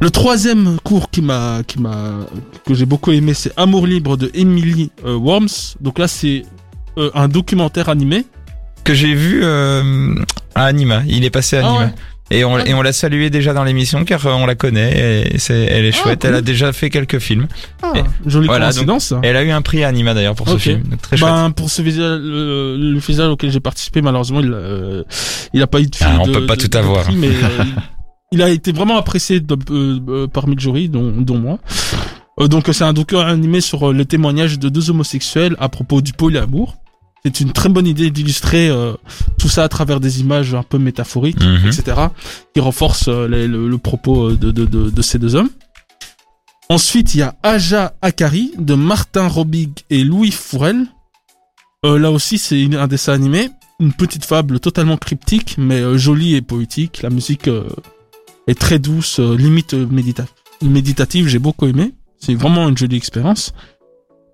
[0.00, 2.26] Le troisième cours qui m'a, qui m'a,
[2.66, 5.76] que j'ai beaucoup aimé, c'est Amour libre de Emily euh, Worms.
[5.80, 6.42] Donc là, c'est
[6.98, 8.24] euh, un documentaire animé.
[8.82, 10.14] Que j'ai vu euh,
[10.54, 11.02] à Anima.
[11.06, 11.84] Il est passé à Ah Anima.
[11.86, 11.94] ouais.
[12.30, 12.66] Et on, Ah.
[12.66, 15.84] et on l'a salué déjà dans l'émission car euh, on la connaît et c'est, elle
[15.84, 16.20] est Ah, chouette.
[16.22, 16.30] cool.
[16.30, 17.48] Elle a déjà fait quelques films.
[17.94, 19.12] Et- Jolie Voilà, coïncidence.
[19.22, 20.82] Elle a eu un prix à Anima d'ailleurs pour ce film.
[20.84, 21.30] Donc, très chouette.
[21.30, 25.02] Ben, pour ce festival, le, le festival auquel j'ai participé, malheureusement, il, euh,
[25.52, 27.02] il a pas eu de Ah, on de- peut pas de- tout avoir.
[27.04, 27.28] prix, mais
[27.60, 27.64] euh,
[28.32, 31.58] il, a été vraiment apprécié de- euh, euh, parmi le jury, dont, dont moi.
[32.40, 36.12] Euh, donc, c'est un documentaire animé sur le témoignage de deux homosexuels à propos du
[36.14, 36.76] polyamour.
[37.26, 38.92] C'est une très bonne idée d'illustrer euh,
[39.38, 41.68] tout ça à travers des images un peu métaphoriques, Mhm.
[41.68, 41.96] etc.,
[42.52, 45.48] qui renforcent euh, les- le, le propos euh, de, de, de, de ces deux hommes.
[46.68, 50.86] Ensuite, il y a Aja Akari de Martin Robig et Louis Fourel.
[51.86, 53.48] Euh, là aussi, c'est un dessin animé,
[53.80, 57.00] une petite fable totalement cryptique, mais jolie et poétique.
[57.02, 57.48] La musique
[58.46, 60.26] est très douce, limite médita-
[60.62, 61.26] méditative.
[61.28, 61.94] J'ai beaucoup aimé.
[62.18, 63.52] C'est vraiment une jolie expérience.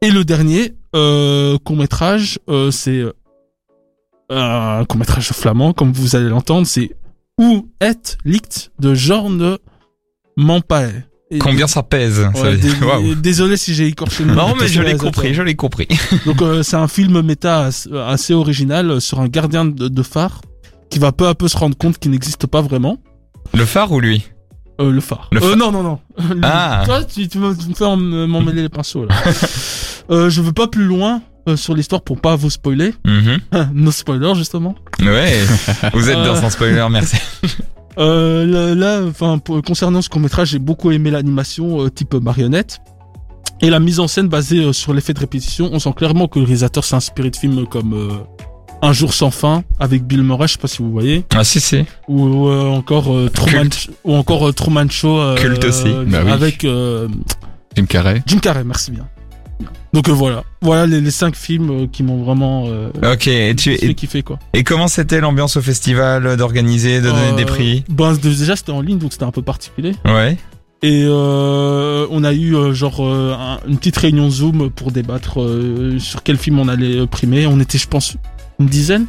[0.02, 3.12] Et le dernier euh, court métrage, euh, c'est euh,
[4.30, 6.66] un court métrage flamand, comme vous allez l'entendre.
[6.66, 6.96] C'est
[7.38, 9.58] Où est Licht de Jorn
[10.36, 11.04] Mampae.
[11.30, 13.14] Et- Combien ça pèse Ouais, dé-.
[13.16, 14.48] Désolé si j'ai écorché le nom.
[14.48, 15.86] Non mais je l'ai compris, je l'ai compris.
[16.26, 20.40] Donc euh, c'est un film méta as- assez original sur un gardien de, de phare
[20.88, 22.98] qui va peu à peu se rendre compte qu'il n'existe pas vraiment.
[23.54, 24.26] Le phare ou lui?
[24.80, 25.28] Euh, le phare.
[25.32, 25.56] Le Euh, phare.
[25.58, 25.98] non non non.
[26.42, 26.82] Ah.
[26.86, 29.14] Toi tu, tu me, tu me fais en- m'en mêler les pinceaux là.
[30.10, 32.94] euh, je veux pas plus loin euh, sur l'histoire pour pas vous spoiler.
[33.04, 33.38] Mhm.
[33.74, 34.74] no spoiler justement.
[35.00, 35.38] Ouais.
[35.94, 37.16] Vous êtes dans un spoiler, merci.
[37.98, 42.78] Euh, là, enfin, concernant ce court métrage, j'ai beaucoup aimé l'animation euh, type marionnette.
[43.62, 46.38] Et la mise en scène basée euh, sur l'effet de répétition, on sent clairement que
[46.38, 47.92] le réalisateur s'est inspiré de films comme
[48.82, 51.60] Un jour sans fin avec Bill Murray, je sais pas si vous voyez, Ah si
[51.60, 51.84] si.
[52.08, 53.68] ou euh, encore euh, Truman,
[54.04, 55.92] ou encore euh, Truman Show Culte aussi.
[56.06, 56.30] Bah oui.
[56.32, 56.66] avec
[57.76, 58.22] Jim Carrey.
[58.26, 59.06] Jim Carrey, merci bien.
[59.92, 63.26] Donc euh, voilà, voilà les, les cinq films euh, qui m'ont vraiment euh, Ok.
[63.26, 64.38] Et tu fait kiffer quoi.
[64.54, 67.84] et comment c'était l'ambiance au festival d'organiser, de donner des prix?
[67.90, 69.92] Ben déjà c'était en ligne donc c'était un peu particulier.
[70.06, 70.38] Ouais.
[70.82, 75.38] Et on a eu genre un- une petite réunion Zoom pour débattre
[75.98, 77.46] sur quel film on allait primer.
[77.46, 78.16] On était, je pense,
[78.60, 79.06] une dizaine.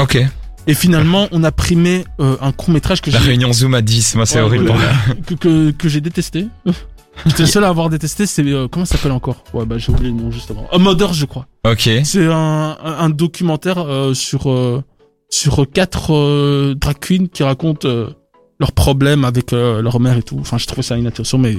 [0.00, 0.18] Ok.
[0.66, 3.82] Et finalement, on a primé euh, un court métrage que La j'ai réunion Zoom à
[3.82, 4.70] 10, moi c'est Ouais, horrible.
[4.70, 6.46] ouais, que, que, que j'ai détesté.
[7.26, 9.44] J'étais le seul à avoir détesté, c'est, euh, comment ça s'appelle encore?
[9.52, 10.66] Ouais, bah, j'ai oublié le nom, justement.
[10.72, 11.46] A Mother, je crois.
[11.64, 11.88] Ok.
[12.02, 14.82] C'est un, un, un documentaire, euh, sur, euh,
[15.30, 18.08] sur quatre, euh, drag queens qui racontent, euh,
[18.64, 20.38] leurs problèmes avec euh, leur mère et tout.
[20.40, 21.54] Enfin, je trouvais ça inintéressant, mais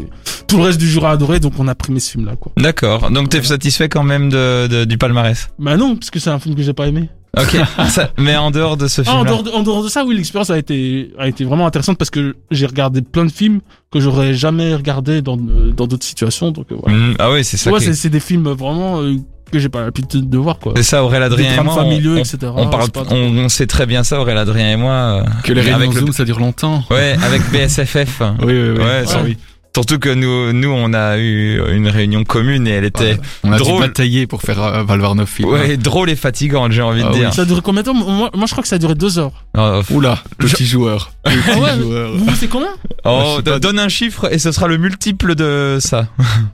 [0.48, 2.52] tout le reste du jour a adoré, donc on a primé ce film-là, quoi.
[2.58, 3.12] D'accord.
[3.12, 5.50] Donc t'es satisfait quand même de, de- du palmarès?
[5.60, 7.10] Bah non, parce que c'est un film que j'ai pas aimé.
[7.38, 7.58] Ok.
[7.90, 10.16] Ça- mais en dehors de ce Ah, en, dehors de, en dehors de ça, oui,
[10.16, 13.60] l'expérience a été, a été vraiment intéressante parce que j'ai regardé plein de films
[13.92, 16.98] que j'aurais jamais regardé dans, dans d'autres situations, donc euh, voilà.
[16.98, 17.72] Mm, ah oui, c'est ça.
[17.72, 19.16] Ouais, c'est des films vraiment euh,
[19.52, 20.74] que j'ai pas l'habitude de voir, quoi.
[20.76, 21.74] C'est ça, Aurélien Adrien et moi.
[21.74, 22.38] on- familiaux, on, etc.
[22.56, 24.94] on parle, on, on sait très bien ça, Aurélien Adrien et moi.
[24.94, 26.84] euh, Que les réunions le- Zoom, ça dure longtemps.
[26.90, 28.22] Ouais, avec BSFF.
[28.42, 28.84] Oui, oui, oui.
[28.84, 29.38] Ouais, sur- oui.
[29.76, 33.58] Surtout que nous, nous, on a eu une réunion commune et elle était On a
[33.58, 33.82] drôle.
[33.82, 35.50] dû batailler pour faire euh, valoir nos films.
[35.50, 37.20] ouais, drôle et fatigante, j'ai envie Ah de oui.
[37.20, 37.34] dire.
[37.34, 37.94] Ça a duré combien de temps?
[37.94, 39.44] Moi, moi, je crois que ça a duré deux heures.
[39.58, 41.12] Oh, Oula, petit joueur.
[41.26, 41.78] Petit Ah ouais?
[41.78, 42.12] Joueur.
[42.16, 42.70] Vous, c'est combien?
[43.04, 46.08] Oh, donne un chiffre et ce sera le multiple de ça.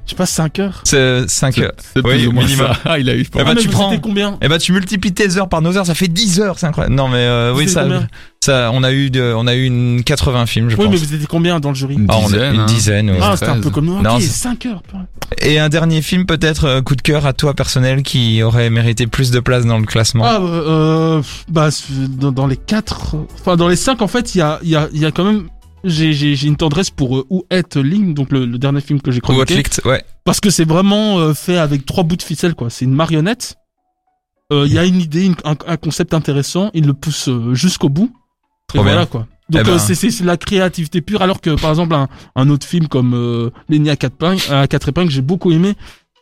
[0.06, 0.82] Je sais pas, cinq heures.
[0.84, 1.72] C'est 5 heures.
[1.94, 2.68] C'est Oui, moins minimum.
[2.68, 2.80] ça.
[2.86, 3.22] Ah, il a eu.
[3.22, 4.38] Eh ben, Ah, mais tu prends- combien?
[4.42, 6.96] Eh ben, tu multiplies tes heures par nos heures, ça fait 10 heures, c'est incroyable.
[6.96, 8.08] Non, mais euh, oui, ça, combien?
[8.44, 10.92] Ça, on a eu, de, on a eu une 80 films, je Oui, pense.
[10.94, 12.54] mais vous étiez combien dans le jury Une Ah, on a- dizaine.
[12.56, 12.66] une hein.
[12.66, 13.10] dizaine.
[13.12, 13.20] ouais.
[13.22, 13.64] Ah, c'était un 13.
[13.66, 14.02] peu comme nous.
[14.02, 14.82] Non, ok, c'est- 5 heures.
[15.42, 19.06] Et un dernier film, peut-être euh, coup de cœur à toi personnel qui aurait mérité
[19.06, 20.24] plus de place dans le classement.
[20.26, 21.70] Ah, euh, euh, bah,
[22.32, 24.76] dans, les quatre, euh, enfin, dans les cinq, en fait, il y a, il y
[24.76, 25.48] a, il y a quand même,
[25.84, 29.02] j'ai, j'ai, j'ai une tendresse pour euh, Où est Ling, donc le, le dernier film
[29.02, 29.54] que j'ai Ou chroniqué.
[29.56, 30.04] Watchlicht, ouais.
[30.26, 32.72] Parce que c'est vraiment euh, fait avec trois bouts de ficelle, quoi.
[32.72, 33.56] C'est une marionnette.
[34.52, 36.72] Euh, Il y a une idée, une- un, un concept intéressant.
[36.74, 38.12] Il le pousse euh, jusqu'au bout.
[38.76, 39.28] Et voilà, quoi.
[39.50, 39.74] Donc Eh ben.
[39.76, 41.22] euh, c'est- la créativité pure.
[41.22, 44.68] Alors que, par exemple, un, un autre film comme euh, Lenny à quatre épingles, à
[44.68, 45.74] quatre épingles, j'ai beaucoup aimé.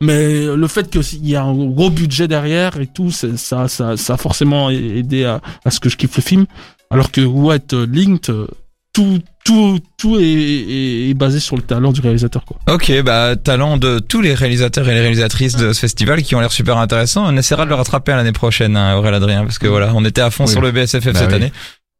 [0.02, 4.14] Mais le fait qu'il y a un gros budget derrière et tout, ça, ça, ça
[4.14, 6.46] a forcément aidé à, à ce que je kiffe le film.
[6.90, 8.46] Alors que What Linked, euh,
[8.94, 12.56] tout, tout, tout est, est, est basé sur le talent du réalisateur, quoi.
[12.74, 16.40] Ok, bah talent de tous les réalisateurs et les réalisatrices de ce festival qui ont
[16.40, 17.24] l'air super intéressants.
[17.32, 20.22] On essaiera de le rattraper l'année prochaine, hein, Aurélien Adrien, parce que voilà, on était
[20.22, 20.50] à fond Oui.
[20.50, 21.34] sur le BSFF Bah cette oui.
[21.34, 21.52] année,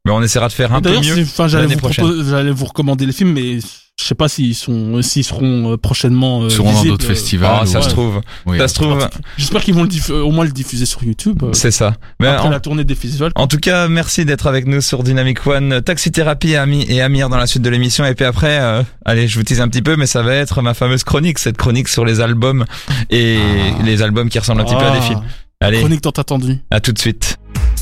[0.07, 1.23] mais on essaiera de faire un peu D'ailleurs, mieux.
[1.25, 2.05] enfin, j'allais vous, prochaine.
[2.07, 5.77] proposer- j'allais vous recommander les films, mais je sais pas s'ils sont, s'ils seront euh,
[5.77, 6.41] prochainement.
[6.43, 7.59] Euh, Ils seront dans d'autres euh, festivals.
[7.63, 8.57] Ah, ça se trouve, Oui.
[8.57, 11.43] ça se trouve, J'espère qu'ils vont le euh, au moins le diffuser sur YouTube.
[11.43, 11.95] euh, c'est ça.
[12.19, 13.31] Mais après en, la tournée des festivals.
[13.35, 17.03] en tout cas, merci d'être avec nous sur Dynamic One, Taxi Thérapie et, Ami, et
[17.03, 18.07] Amir dans la suite de l'émission.
[18.07, 20.63] Et puis après, euh, allez, je vous tease un petit peu, mais ça va être
[20.63, 22.65] ma fameuse chronique, cette chronique sur les albums
[23.11, 23.39] et
[23.85, 25.23] les albums qui ressemblent un petit peu à des Ah, films.
[25.63, 26.59] Allez, Chronique tant attendue.
[26.71, 27.37] à tout de suite.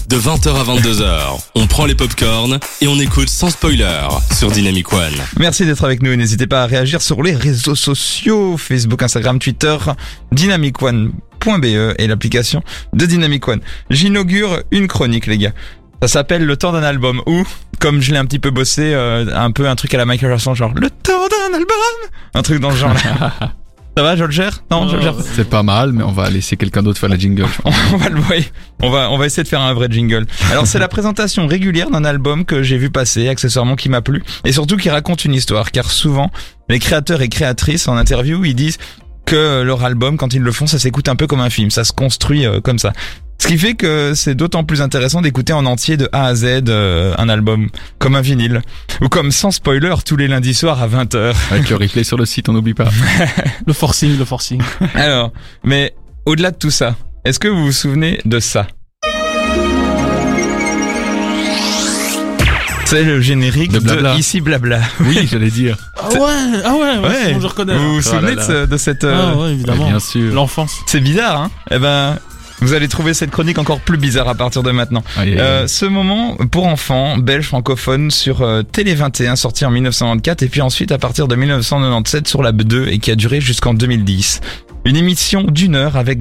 [0.08, 4.90] De 20h à 22h, on prend les popcorns et on écoute sans spoiler sur Dynamic
[4.92, 5.12] One.
[5.38, 9.38] Merci d'être avec nous et n'hésitez pas à réagir sur les réseaux sociaux, Facebook, Instagram,
[9.38, 9.76] Twitter,
[10.32, 11.64] dynamicone.be
[11.98, 12.62] et l'application
[12.94, 13.60] de Dynamic One.
[13.90, 15.52] J'inaugure une chronique les gars.
[16.00, 17.44] Ça s'appelle Le temps d'un album ou,
[17.78, 20.30] comme je l'ai un petit peu bossé, euh, un peu un truc à la Michael
[20.30, 21.76] Jackson, genre Le temps d'un album
[22.34, 23.32] Un truc dans le genre là.
[23.98, 25.16] Ça va, je le gère Non, je le gère.
[25.34, 27.48] C'est pas mal, mais on va laisser quelqu'un d'autre faire la jingle.
[27.64, 28.38] on va le voir.
[28.80, 30.24] On va, on va essayer de faire un vrai jingle.
[30.52, 34.22] Alors c'est la présentation régulière d'un album que j'ai vu passer, accessoirement qui m'a plu,
[34.44, 36.30] et surtout qui raconte une histoire, car souvent
[36.68, 38.78] les créateurs et créatrices en interview ils disent
[39.26, 41.82] que leur album, quand ils le font, ça s'écoute un peu comme un film, ça
[41.82, 42.92] se construit euh, comme ça.
[43.40, 46.64] Ce qui fait que c'est d'autant plus intéressant d'écouter en entier de A à Z
[46.68, 47.68] euh, un album,
[48.00, 48.62] comme un vinyle,
[49.00, 51.34] ou comme sans spoiler tous les lundis soirs à 20h.
[51.52, 52.88] Avec le replay sur le site, on n'oublie pas.
[53.66, 54.60] Le forcing, le forcing.
[54.94, 55.94] Alors, mais
[56.26, 58.66] au-delà de tout ça, est-ce que vous vous souvenez de ça?
[62.86, 64.18] C'est le générique De.
[64.18, 64.80] Ici Blabla.
[65.00, 65.76] Oui, j'allais dire.
[65.98, 66.20] Ah ouais,
[66.64, 67.76] ah ouais, ouais, je reconnais.
[67.76, 69.04] Vous vous Oh souvenez là de, ce- de cette...
[69.04, 69.86] euh, Ah ouais, évidemment.
[69.88, 70.32] Bien sûr.
[70.32, 70.74] L'enfance.
[70.86, 72.18] C'est bizarre, hein Eh ben,
[72.60, 75.02] vous allez trouver cette chronique encore plus bizarre à partir de maintenant.
[75.18, 80.48] Euh, ce moment pour enfants belge francophone sur euh, Télé 21 sorti en 1994 et
[80.48, 84.40] puis ensuite à partir de 1997 sur la B2 et qui a duré jusqu'en 2010.
[84.84, 86.18] Une émission d'une heure avec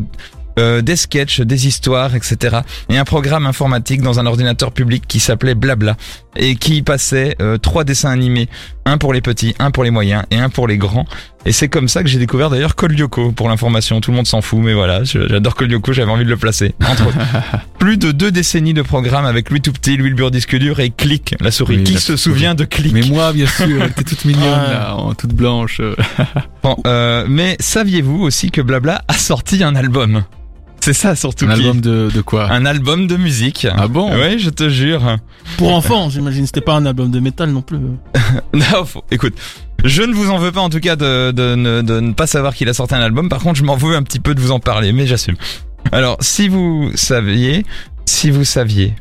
[0.58, 2.58] euh, des sketchs, des histoires, etc.
[2.90, 5.98] Et un programme informatique dans un ordinateur public qui s'appelait Blabla
[6.36, 8.50] et qui passait euh, trois dessins animés,
[8.88, 11.06] un pour les petits, un pour les moyens et un pour les grands.
[11.46, 14.02] Et c'est comme ça que j'ai découvert d'ailleurs Kolyoko pour l'information.
[14.02, 16.74] Tout le monde s'en fout, mais voilà, j'adore Kolyoko, j'avais envie de le placer.
[16.86, 17.18] Entre autres.
[17.80, 20.80] Plus de deux décennies de programme avec Louis tout petit, Louis le beurre disque dur
[20.80, 21.78] et Click, la souris.
[21.78, 24.96] Oui, Qui la se souvient de Click Mais moi, bien sûr, était toute mignonne, là,
[24.96, 25.82] en toute blanche.
[26.64, 30.24] Bon, euh, Mais saviez-vous aussi que Blabla a sorti un album?
[30.88, 31.44] C'est ça surtout.
[31.50, 33.68] Un qui- album de, de quoi Un album de musique.
[33.70, 35.18] Ah bon Ouais, je te jure.
[35.58, 36.46] Pour enfants, j'imagine.
[36.46, 37.78] C'était pas un album de métal non plus.
[38.54, 39.34] Non, faut- écoute,
[39.84, 42.26] je ne vous en veux pas en tout cas de, de, ne- de ne pas
[42.26, 43.28] savoir qu'il a sorti un album.
[43.28, 45.36] Par contre, je m'en veux un petit peu de vous en parler, mais j'assume.
[45.92, 47.66] Alors, si vous saviez,
[48.06, 48.94] si vous saviez,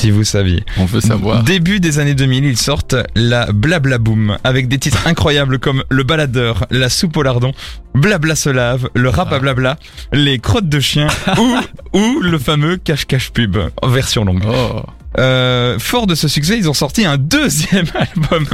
[0.00, 0.64] Si vous saviez.
[0.78, 1.42] On veut savoir.
[1.42, 6.04] Début des années 2000, ils sortent la Blabla Boom avec des titres incroyables comme Le
[6.04, 7.52] Baladeur, La Soupe au lardon,
[7.92, 9.76] Blabla se lave, Le Rap à Blabla,
[10.14, 11.06] Les Crottes de chien
[11.38, 14.42] ou, ou le fameux Cache-Cache Pub en version longue.
[14.48, 14.80] Oh.
[15.18, 18.46] Euh, fort de ce succès, ils ont sorti un deuxième album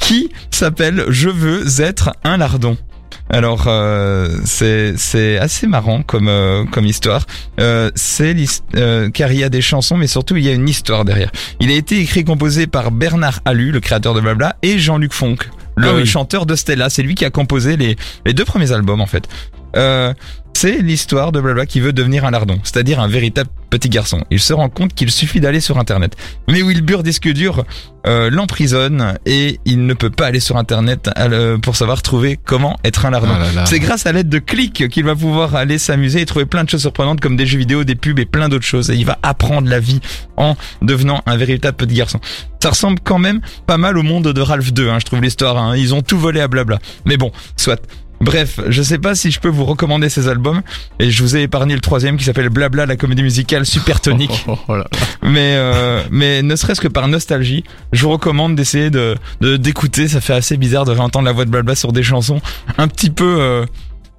[0.00, 2.76] qui s'appelle Je veux être un lardon.
[3.28, 7.26] Alors euh, c'est c'est assez marrant comme euh, comme histoire.
[7.58, 8.36] Euh, c'est
[8.76, 11.32] euh, car il y a des chansons, mais surtout il y a une histoire derrière.
[11.60, 15.12] Il a été écrit et composé par Bernard Alu, le créateur de Blabla, et Jean-Luc
[15.12, 16.06] Fonck, le Ah oui.
[16.06, 16.88] chanteur de Stella.
[16.88, 19.28] C'est lui qui a composé les les deux premiers albums en fait.
[19.76, 20.14] Euh,
[20.56, 24.24] c'est l'histoire de Blabla qui veut devenir un lardon, c'est-à-dire un véritable petit garçon.
[24.30, 26.16] Il se rend compte qu'il suffit d'aller sur Internet.
[26.48, 27.66] Mais Wilbur disque dur
[28.06, 32.78] euh, l'emprisonne et il ne peut pas aller sur Internet euh, pour savoir trouver comment
[32.84, 33.28] être un lardon.
[33.34, 33.66] Ah.
[33.66, 36.70] C'est grâce à l'aide de clics qu'il va pouvoir aller s'amuser et trouver plein de
[36.70, 38.88] choses surprenantes comme des jeux vidéo, des pubs et plein d'autres choses.
[38.90, 40.00] Et il va apprendre la vie
[40.38, 42.18] en devenant un véritable petit garçon.
[42.62, 45.58] Ça ressemble quand même pas mal au monde de Ralph 2, hein, je trouve l'histoire.
[45.58, 45.76] hein.
[45.76, 46.78] Ils ont tout volé à blabla.
[47.04, 47.82] Mais bon, soit.
[48.20, 50.62] Bref, je sais pas si je peux vous recommander ces albums
[50.98, 54.44] et je vous ai épargné le troisième qui s'appelle Blabla, la comédie musicale super tonique.
[54.48, 55.06] Oh, oh, oh là là.
[55.22, 60.08] mais euh, mais ne serait-ce que par nostalgie, je vous recommande d'essayer de de- d'écouter.
[60.08, 62.40] Ça fait assez bizarre de réentendre la voix de Blabla sur des chansons
[62.78, 63.66] un petit peu euh,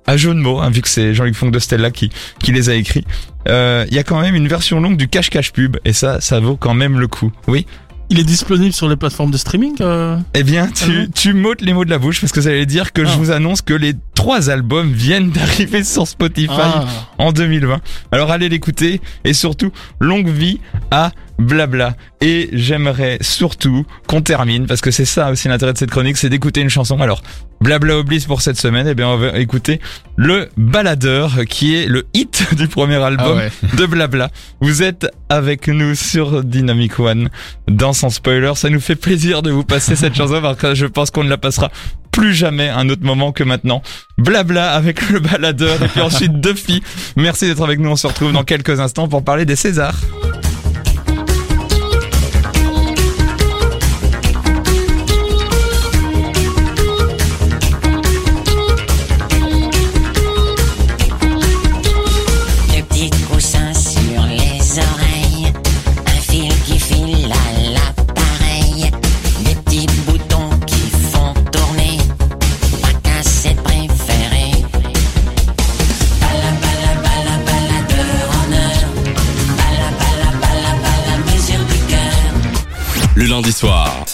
[0.06, 2.70] à jeu de mots, hein, vu que c'est Jean-Luc Fonck de Stella qui qui les
[2.70, 3.06] a écrits.
[3.50, 6.40] Euh, Il y a quand même une version longue du cache-cache pub et ça ça
[6.40, 7.32] vaut quand même le coup.
[7.48, 7.66] Oui?
[8.10, 11.34] Il est disponible sur les plateformes de streaming euh Eh bien, Ah tu, bon tu
[11.34, 13.18] m'ôtes les mots de la bouche parce que ça veut dire que je Ah.
[13.18, 16.86] vous annonce que les trois albums viennent d'arriver sur Spotify Ah.
[17.20, 17.80] en 2020.
[18.12, 21.96] Alors allez l'écouter et surtout longue vie à Blabla.
[22.20, 26.30] Et j'aimerais surtout qu'on termine parce que c'est ça aussi l'intérêt de cette chronique, c'est
[26.30, 27.00] d'écouter une chanson.
[27.00, 27.22] Alors
[27.62, 29.80] Blabla oblige pour cette semaine, et bien on va écouter
[30.16, 33.52] le Baladeur qui est le hit du premier Ah album ouais.
[33.78, 34.32] de Blabla.
[34.62, 37.30] Vous êtes avec nous sur Dynamic One
[37.68, 38.54] dans Sans Spoiler.
[38.56, 41.30] Ça nous fait plaisir de vous passer cette chanson parce que je pense qu'on ne
[41.30, 41.70] la passera
[42.18, 43.84] plus jamais un autre moment que maintenant.
[44.18, 46.82] Blabla avec le baladeur et puis ensuite Duffy.
[47.16, 47.92] Merci d'être avec nous.
[47.92, 50.00] On se retrouve dans quelques instants pour parler des Césars.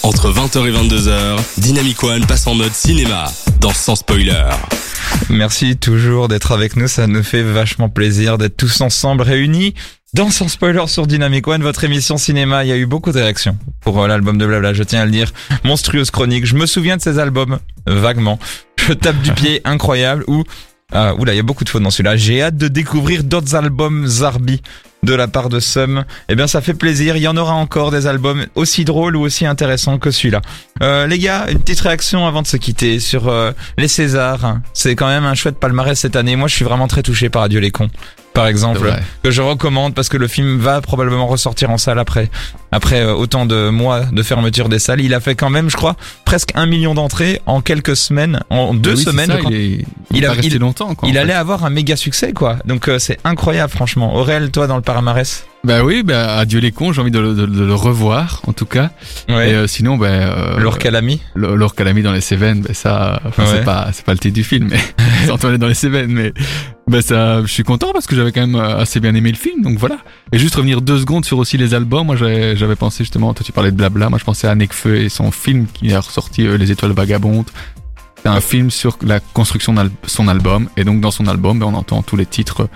[0.03, 4.49] Entre 20h et 22h, Dynamic One passe en mode cinéma dans Sans Spoiler.
[5.29, 6.87] Merci toujours d'être avec nous.
[6.87, 9.73] Ça nous fait vachement plaisir d'être tous ensemble réunis.
[10.13, 13.17] Dans Sans Spoiler sur Dynamic One, votre émission cinéma, il y a eu beaucoup de
[13.17, 15.31] réactions pour euh, l'album de Blabla, je tiens à le dire.
[15.63, 18.39] Monstrueuse chronique, je me souviens de ces albums, vaguement.
[18.85, 20.43] Je tape du pied, incroyable, ou...
[20.91, 22.17] Ah, oula, il y a beaucoup de fautes dans celui-là.
[22.17, 24.61] J'ai hâte de découvrir d'autres albums Zarbi
[25.03, 26.05] de la part de Sum.
[26.29, 27.17] Eh bien, ça fait plaisir.
[27.17, 30.41] Il y en aura encore des albums aussi drôles ou aussi intéressants que celui-là.
[30.81, 34.57] Euh, les gars, une petite réaction avant de se quitter sur euh, les Césars.
[34.73, 36.35] C'est quand même un chouette palmarès cette année.
[36.35, 37.89] Moi, je suis vraiment très touché par Adieu les cons,
[38.33, 42.29] par exemple, que je recommande parce que le film va probablement ressortir en salle après,
[42.73, 44.99] après euh, autant de mois de fermeture des salles.
[44.99, 48.73] Il a fait quand même, je crois, presque un million d'entrées en quelques semaines, en
[48.73, 49.27] deux Oui, c'est semaines.
[49.31, 50.95] ça, il est, il, a- resté il- longtemps.
[50.95, 51.37] Quoi, Il allait fait.
[51.37, 52.57] avoir un méga succès, quoi.
[52.65, 54.15] Donc euh, c'est incroyable, franchement.
[54.15, 55.45] Aurel, toi, dans le palmarès.
[55.65, 56.91] Bah oui, bah adieu les cons.
[56.91, 58.89] J'ai envie de, le- de- de le revoir, en tout cas.
[59.29, 61.21] Et euh, sinon, bah, euh, Laure Calamy.
[61.37, 63.49] L- Laure Calamy dans les Cévennes, bah, ça, enfin, Ouais.
[63.53, 64.79] c'est pas, c'est pas le titre du film, mais
[65.23, 66.33] c'est Antoinette dans les Cévennes, mais
[66.85, 69.61] bah ça, je suis content parce que j'avais quand même assez bien aimé le film,
[69.61, 69.99] donc voilà.
[70.33, 73.45] Et juste revenir deux secondes sur aussi les albums, moi j'avais, j'avais pensé justement, toi
[73.45, 76.47] tu parlais de blabla, moi je pensais à Nekfeu et son film qui a ressorti
[76.47, 77.49] euh, Les Étoiles Vagabondes.
[78.21, 81.65] C'est un film sur la construction de son album, et donc dans son album, bah,
[81.67, 82.67] on entend tous les titres euh,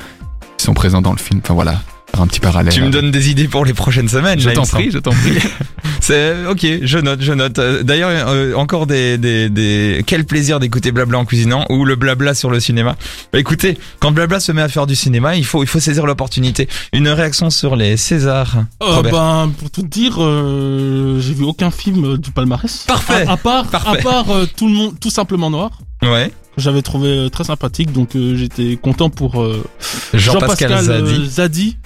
[0.57, 1.39] qui sont présents dans le film.
[1.41, 1.81] Enfin voilà,
[2.13, 2.73] un petit parallèle.
[2.73, 4.39] Tu me donnes des idées pour les prochaines semaines.
[4.39, 5.37] Je t'en prie, je t'en prie.
[6.01, 7.59] C'est ok, je note, je note.
[7.59, 11.95] Euh, D'ailleurs, euh, encore des, des, des quel plaisir d'écouter blabla en cuisinant ou le
[11.95, 12.95] blabla sur le cinéma.
[13.33, 16.05] Bah, écoutez, quand blabla se met à faire du cinéma, il faut il faut saisir
[16.05, 16.67] l'opportunité.
[16.93, 18.63] Une réaction sur les Césars.
[18.81, 22.85] Euh, ben, pour tout dire, euh, j'ai vu aucun film euh, du palmarès.
[22.87, 23.25] Parfait.
[23.27, 23.99] À, à part, Parfait.
[23.99, 25.71] à part euh, tout le monde, tout simplement noir.
[26.01, 26.31] Ouais.
[26.57, 29.63] J'avais trouvé euh, très sympathique, donc euh, j'étais content pour euh,
[30.13, 31.29] Jean-Pascal euh, Zadi.
[31.29, 31.77] Zadi.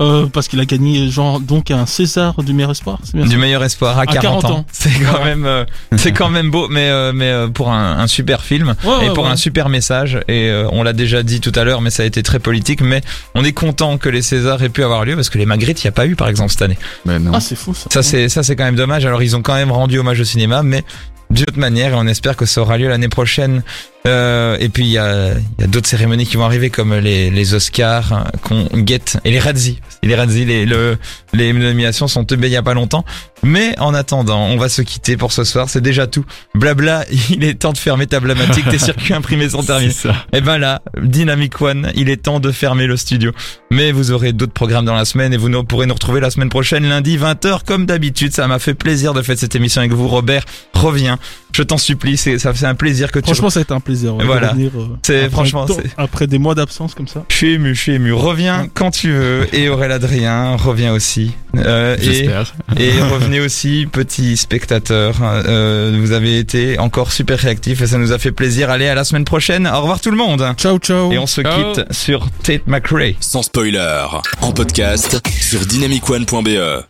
[0.00, 2.98] Euh, parce qu'il a gagné genre donc un César du meilleur espoir.
[3.04, 4.50] C'est bien Du ça meilleur espoir à 40, 40 ans.
[4.58, 4.64] ans.
[4.72, 5.64] C'est quand même, euh,
[5.96, 9.08] c'est quand même beau, mais euh, mais euh, pour un, un super film Ouais, et
[9.08, 9.30] ouais, pour ouais.
[9.30, 10.18] un super message.
[10.26, 12.80] Et euh, on l'a déjà dit tout à l'heure, mais ça a été très politique.
[12.80, 13.02] Mais
[13.34, 15.86] on est content que les Césars aient pu avoir lieu parce que les Magritte, il
[15.86, 16.78] n'y a pas eu par exemple cette année.
[17.04, 17.32] Mais non.
[17.34, 17.88] Ah c'est fou ça.
[17.90, 19.04] Ça c'est ça c'est quand même dommage.
[19.04, 20.82] Alors ils ont quand même rendu hommage au cinéma, mais
[21.30, 23.62] d'une autre manière et on espère que ça aura lieu l'année prochaine.
[24.06, 27.30] Euh, et puis il y a, y a d'autres cérémonies qui vont arriver comme les,
[27.30, 29.78] les Oscars hein, qu'on guette et les Razzies.
[30.02, 30.96] Les Razzies, les, le,
[31.34, 33.04] les nominations sont tombées il y a pas longtemps.
[33.42, 35.68] Mais en attendant, on va se quitter pour ce soir.
[35.68, 36.24] C'est déjà tout.
[36.54, 38.66] Blabla, il est temps de fermer ta blamatique.
[38.70, 39.92] Tes circuits imprimés sont terminés.
[40.32, 43.32] Et ben là, Dynamic One, il est temps de fermer le studio.
[43.70, 46.30] Mais vous aurez d'autres programmes dans la semaine et vous nous- pourrez nous retrouver la
[46.30, 48.32] semaine prochaine, lundi 20h, comme d'habitude.
[48.32, 50.44] Ça m'a fait plaisir de faire cette émission avec vous, Robert.
[50.72, 51.18] Reviens.
[51.52, 53.24] Je t'en supplie, c'est, ça fait un plaisir que tu...
[53.26, 54.14] Franchement, ça a été un plaisir.
[54.14, 54.48] ouais, de Voilà.
[54.50, 57.24] revenir, euh, C'est- après franchement, un temps- c'est- après des mois d'absence comme ça.
[57.28, 58.12] Je suis ému, je suis ému.
[58.12, 59.46] Reviens quand tu veux.
[59.54, 61.32] Et Aurélien Adrien, reviens aussi.
[61.56, 62.54] Euh, et, J'espère.
[62.78, 65.16] et revenez aussi, petits spectateurs.
[65.22, 68.70] Euh, vous avez été encore super réactifs et ça nous a fait plaisir.
[68.70, 69.66] Allez, à la semaine prochaine.
[69.66, 70.46] Au revoir tout le monde.
[70.56, 71.10] Ciao ciao.
[71.12, 71.72] Et on se Ciao.
[71.74, 73.14] quitte sur Tate McRae.
[73.20, 74.04] Sans spoiler,
[74.40, 76.84] en podcast sur dynamicone.be.